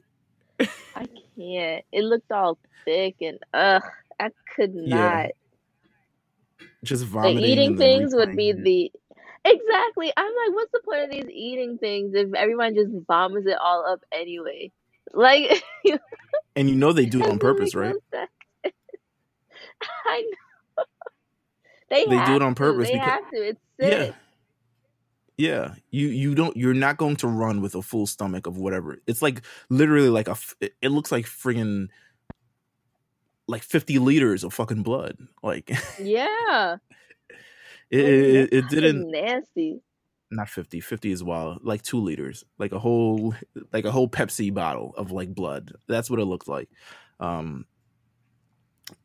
[0.96, 1.86] I can't.
[1.92, 3.84] It looked all thick and ugh.
[4.20, 4.88] I could not.
[4.88, 5.28] Yeah.
[6.84, 7.38] Just vomiting.
[7.38, 8.92] The eating things would be the
[9.46, 10.12] Exactly.
[10.18, 13.86] I'm like, what's the point of these eating things if everyone just vomits it all
[13.88, 14.72] up anyway?
[15.14, 15.64] Like,
[16.56, 17.96] and you know they do it on purpose, right?
[20.06, 20.84] I know.
[21.90, 22.88] They, they do it on purpose.
[22.88, 22.94] To.
[22.94, 23.38] They because, have to.
[23.38, 23.92] It's sick.
[24.10, 24.16] Yeah.
[25.38, 29.00] Yeah, you you don't you're not going to run with a full stomach of whatever.
[29.06, 30.38] It's like literally like a
[30.82, 31.90] it looks like friggin'
[33.46, 35.18] like 50 liters of fucking blood.
[35.44, 36.78] Like Yeah.
[37.90, 39.82] It, it, it didn't nasty.
[40.32, 41.60] not 50 50 is wild.
[41.64, 42.44] Like two liters.
[42.58, 43.36] Like a whole
[43.74, 45.74] like a whole pepsi bottle of like blood.
[45.88, 46.70] That's what it looked like.
[47.20, 47.66] Um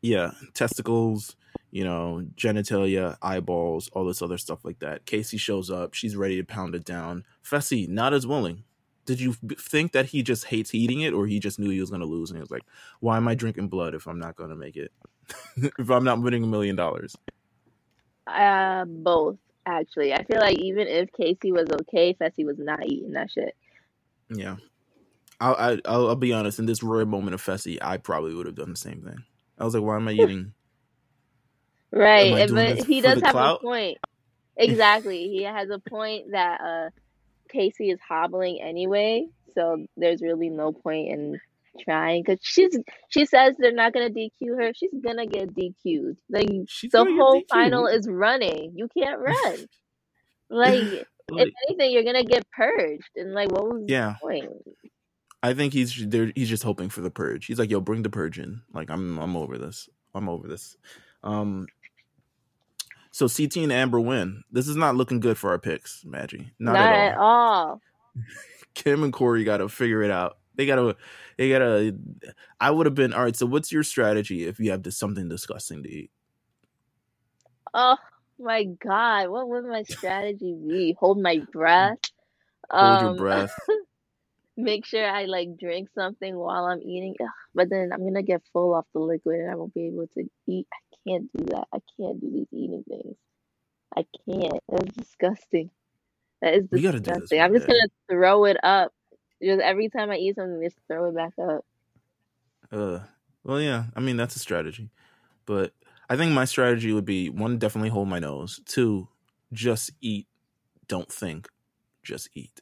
[0.01, 1.35] yeah testicles
[1.71, 5.05] you know genitalia eyeballs all this other stuff like that.
[5.05, 5.93] Kaycee shows up.
[5.93, 7.23] She's ready to pound it down.
[7.43, 8.63] Fessy not as willing.
[9.05, 11.89] Did you think that he just hates eating it or he just knew he was
[11.89, 12.63] going to lose and he was like
[12.99, 14.91] why am i drinking blood if i'm not going to make it?
[15.79, 17.15] If i'm not winning a million dollars
[18.27, 20.13] uh both actually.
[20.13, 23.55] I feel like even if Kaycee was okay, Fessy was not eating that shit.
[24.29, 24.57] Yeah.
[25.39, 26.59] I'll, I, will i will be honest.
[26.59, 29.23] In this rare moment of Fessy, I probably would have done the same thing.
[29.57, 30.53] I was like, "Why am I eating?"
[31.91, 33.59] right, but he does have clout?
[33.61, 33.97] a point.
[34.55, 36.89] Exactly, he has a point that uh,
[37.53, 41.39] Kaycee is hobbling anyway, so there's really no point in
[41.79, 42.77] trying because she's
[43.09, 44.71] she says they're not gonna DQ her.
[44.73, 46.19] She's gonna get DQ'd.
[46.29, 48.73] Like she's the whole final is running.
[48.75, 49.57] You can't run.
[50.49, 50.83] like
[51.29, 53.09] if anything, you're gonna get purged.
[53.15, 54.15] And like, what was yeah.
[54.21, 54.51] the point?
[55.43, 56.31] I think he's there.
[56.35, 57.47] He's just hoping for the purge.
[57.47, 59.89] He's like, "Yo, bring the purge in." Like, I'm I'm over this.
[60.13, 60.77] I'm over this.
[61.23, 61.67] Um.
[63.11, 64.43] So CT and Amber win.
[64.51, 66.53] This is not looking good for our picks, Maggie.
[66.59, 67.17] Not, not at all.
[67.17, 67.81] At all.
[68.73, 70.37] Kam and Cory got to figure it out.
[70.55, 70.95] They gotta,
[71.37, 71.95] they gotta.
[72.59, 73.35] I would have been all right.
[73.35, 76.11] So, what's your strategy if you have this, something disgusting to eat?
[77.73, 77.97] Oh
[78.37, 80.95] my god, what would my strategy be?
[80.99, 81.97] Hold my breath.
[82.69, 83.55] Hold um, your breath.
[84.57, 87.15] make sure I like drink something while I'm eating.
[87.21, 90.07] Ugh, but then I'm gonna get full off the liquid and I won't be able
[90.15, 90.67] to eat.
[90.73, 91.67] I can't do that.
[91.73, 93.15] I can't do these eating things.
[93.95, 94.59] I can't.
[94.69, 95.69] That's disgusting.
[96.41, 97.41] That is disgusting.
[97.41, 98.91] I'm just gonna throw it up
[99.43, 101.65] just every time I eat something, just throw it back up.
[102.71, 102.99] Uh,
[103.43, 103.85] well, yeah.
[103.95, 104.89] I mean, that's a strategy,
[105.45, 105.73] but
[106.09, 108.61] I think my strategy would be one, definitely hold my nose.
[108.65, 109.07] Two,
[109.53, 110.27] just eat.
[110.87, 111.47] Don't think.
[112.03, 112.61] Just eat.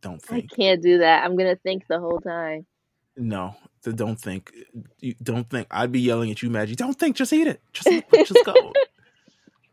[0.00, 0.50] Don't think.
[0.52, 1.24] I can't do that.
[1.24, 2.66] I'm gonna think the whole time.
[3.16, 4.52] No, the don't think.
[5.00, 5.66] You don't think.
[5.70, 6.74] I'd be yelling at you, Maggie.
[6.74, 7.16] Don't think.
[7.16, 7.60] Just eat it.
[7.72, 8.72] Just, just go.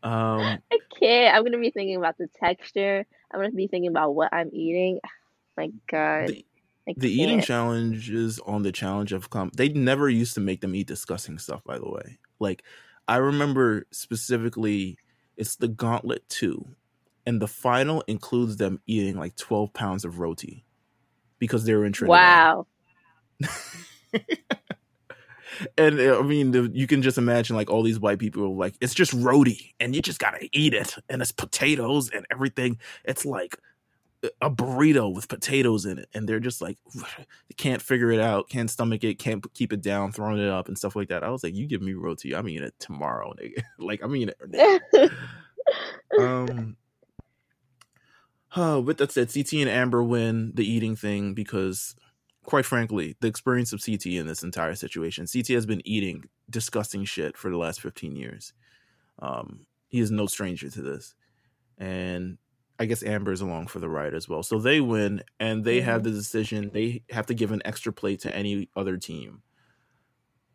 [0.00, 1.34] Um, I can't.
[1.34, 3.04] I'm gonna be thinking about the texture.
[3.32, 5.00] I'm gonna be thinking about what I'm eating
[5.58, 6.28] my god.
[6.28, 6.44] The,
[6.96, 9.50] the eating challenge is on the challenge of com.
[9.54, 11.62] They never used to make them eat disgusting stuff.
[11.64, 12.62] By the way, like
[13.06, 14.98] I remember specifically,
[15.36, 16.66] it's the Gauntlet Two,
[17.26, 20.64] and the final includes them eating like twelve pounds of roti
[21.38, 22.20] because they were in Trinidad.
[22.20, 22.66] Wow.
[25.78, 28.94] and I mean, the, you can just imagine like all these white people like, it's
[28.94, 32.78] just roti, and you just gotta eat it, and it's potatoes and everything.
[33.04, 33.58] It's like
[34.40, 36.76] a burrito with potatoes in it and they're just like
[37.56, 40.76] can't figure it out can't stomach it can't keep it down throwing it up and
[40.76, 41.22] stuff like that.
[41.22, 43.62] I was like you give me roti i'm eating it tomorrow nigga.
[43.78, 45.12] like i'm eating it
[46.18, 46.76] um
[48.56, 51.94] oh, with that said ct and amber win the eating thing because
[52.44, 57.04] quite frankly the experience of ct in this entire situation ct has been eating disgusting
[57.04, 58.52] shit for the last 15 years.
[59.20, 61.14] Um he is no stranger to this.
[61.78, 62.38] And
[62.78, 64.42] I guess Amber's along for the ride as well.
[64.42, 65.88] So they win and they mm-hmm.
[65.90, 66.70] have the decision.
[66.72, 69.42] They have to give an extra plate to any other team.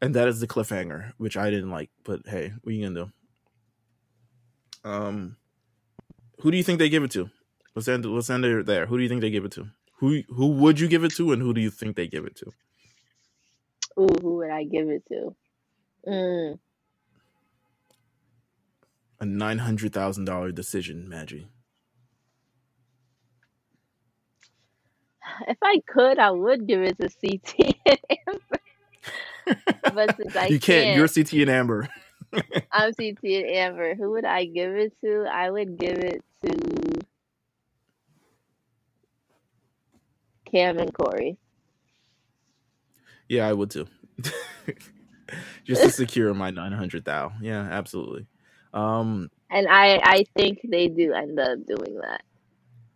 [0.02, 3.12] And that is the cliffhanger, which I didn't like, but hey, what are you gonna
[4.84, 4.90] do?
[4.90, 5.38] Um
[6.40, 7.30] who do you think they give it to?
[7.76, 8.86] Let's end let's end it there.
[8.86, 9.68] Who do you think they give it to?
[9.98, 12.36] Who who would you give it to and who do you think they give it
[12.38, 12.52] to?
[14.00, 15.36] Ooh, who would I give it to?
[16.08, 16.60] Mm.
[19.20, 21.48] A nine hundred thousand dollar decision, Maggie.
[25.48, 28.60] If I could, I would give it to CT and Amber.
[29.94, 31.90] but since I you can't, can't you're CT and Amber.
[32.72, 33.96] I'm CT and Amber.
[33.96, 35.26] Who would I give it to?
[35.32, 37.00] I would give it to
[40.52, 41.38] Kam and Cory.
[43.30, 43.88] Yeah, I would too.
[45.64, 47.32] Just to secure my nine hundred thou.
[47.42, 48.28] Yeah, absolutely.
[48.74, 52.24] Um, and I I think they do end up doing that.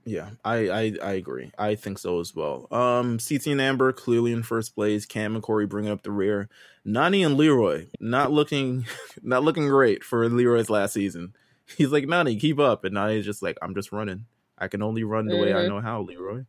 [0.07, 1.51] Yeah, I, I I agree.
[1.57, 2.67] I think so as well.
[2.71, 5.05] Um, CT and Amber clearly in first place.
[5.05, 6.47] Kam and Cory bringing up the rear.
[6.85, 8.85] Nany and Leroy not looking
[9.21, 11.35] not looking great for Leroy's last season.
[11.77, 14.27] He's like Nany, keep up, and Nany's just like I'm just running.
[14.57, 15.43] I can only run the mm-hmm.
[15.43, 15.75] way I mm-hmm.
[15.75, 16.45] know how, Leroy.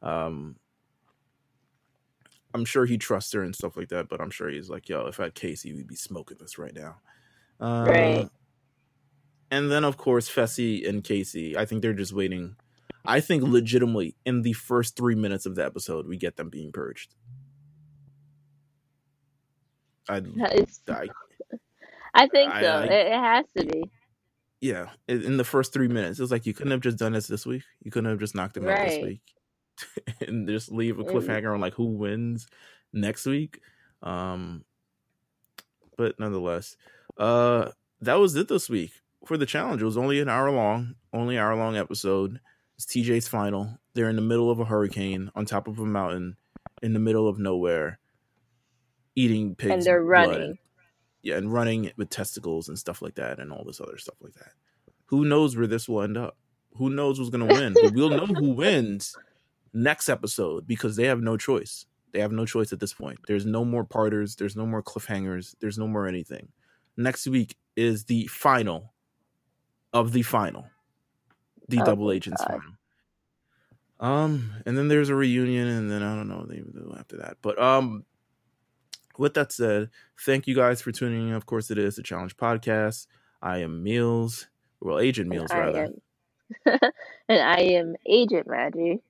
[0.00, 0.54] Um,
[2.54, 5.06] I'm sure he trusts her and stuff like that, but I'm sure he's like, yo,
[5.06, 6.98] if I had Kaycee, we'd be smoking this right now.
[7.60, 8.28] Uh, right.
[9.50, 11.56] And then of course Fessy and Kaycee.
[11.56, 12.54] I think they're just waiting
[13.04, 16.72] I think legitimately in the first three minutes of the episode, we get them being
[16.72, 17.14] purged.
[20.08, 20.16] I,
[20.88, 21.08] I,
[22.14, 22.68] I think I, so.
[22.68, 23.84] I, it has to be.
[24.60, 27.46] yeah, in the first three minutes, it's like you couldn't have just done this this
[27.46, 27.62] week.
[27.82, 28.78] You couldn't have just knocked him right.
[28.78, 29.22] out this week,
[30.26, 32.46] and just leave a cliffhanger on like who wins
[32.92, 33.60] next week.
[34.02, 34.64] Um,
[35.96, 36.76] but nonetheless,
[37.18, 38.92] uh, that was it this week
[39.26, 39.82] for the challenge.
[39.82, 42.40] It was only an hour long, only hour long episode.
[42.82, 43.78] It's TJ's final.
[43.94, 46.36] They're in the middle of a hurricane on top of a mountain
[46.82, 48.00] in the middle of nowhere,
[49.14, 49.72] eating pigs.
[49.72, 50.58] And they're running.
[51.22, 54.32] Yeah, and running with testicles and stuff like that, and all this other stuff like
[54.34, 54.54] that.
[55.06, 56.36] Who knows where this will end up?
[56.74, 57.74] Who knows who's going to win?
[57.74, 59.16] but we'll know who wins
[59.72, 61.86] next episode because they have no choice.
[62.10, 63.20] They have no choice at this point.
[63.28, 64.34] There's no more parters.
[64.34, 65.54] There's no more cliffhangers.
[65.60, 66.48] There's no more anything.
[66.96, 68.92] Next week is the final
[69.92, 70.66] of the final,
[71.72, 72.48] the oh double agents God.
[72.48, 72.72] final.
[74.00, 77.18] Um, and then there's a reunion, and then I don't know what they do after
[77.18, 77.36] that.
[77.40, 78.04] But um,
[79.16, 81.34] with that said, thank you guys for tuning in.
[81.34, 83.06] Of course, it is the Challenge Podcast.
[83.40, 84.48] I am Meals,
[84.80, 85.84] well, Agent Meals and rather,
[86.66, 86.78] am,
[87.28, 89.00] and I am Agent Maggie.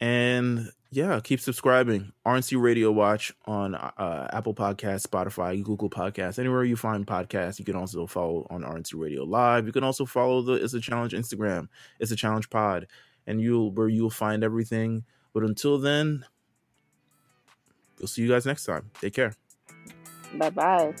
[0.00, 2.12] And yeah, keep subscribing.
[2.24, 7.58] RNC Radio Watch on uh, Apple Podcasts, Spotify, Google Podcasts, anywhere you find podcasts.
[7.58, 9.66] You can also follow on RNC Radio Live.
[9.66, 11.68] You can also follow the It's a Challenge Instagram.
[12.00, 12.86] It's a Challenge Pod,
[13.26, 15.04] and you'll where you'll find everything.
[15.34, 16.24] But until then,
[17.98, 18.90] we'll see you guys next time.
[19.00, 19.34] Take care.
[20.34, 20.94] Bye bye.